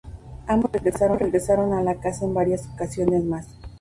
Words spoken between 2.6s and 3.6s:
ocasiones más.